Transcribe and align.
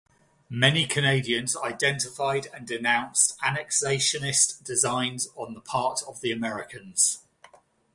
Many 0.49 0.87
Canadians 0.87 1.55
identified 1.55 2.47
and 2.55 2.65
denounced 2.65 3.37
annexationist 3.37 4.63
designs 4.63 5.27
on 5.35 5.53
the 5.53 5.61
part 5.61 6.01
of 6.07 6.21
the 6.21 6.31
Americans. 6.31 7.19